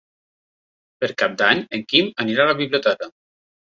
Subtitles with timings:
[1.03, 3.17] Per Cap d'Any en Quim anirà a la biblioteca.